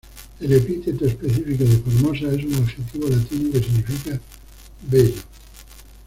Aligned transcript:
El 0.39 0.51
epíteto 0.53 1.05
específico 1.05 1.63
de 1.63 1.77
"formosa" 1.77 2.25
es 2.33 2.43
un 2.43 2.55
adjetivo 2.63 3.07
latino 3.07 3.51
que 3.51 3.59
significa 3.61 4.19
'bello'. 4.89 5.21